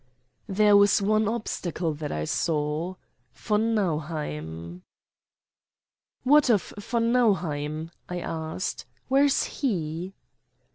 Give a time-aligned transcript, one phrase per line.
[0.47, 2.95] There was one obstacle that I saw
[3.35, 4.81] von Nauheim.
[6.23, 8.87] "What of von Nauheim?" I asked.
[9.09, 10.15] "Where is he?"